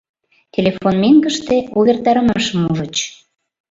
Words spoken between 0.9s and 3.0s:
меҥгыште увертарымашым ужыч.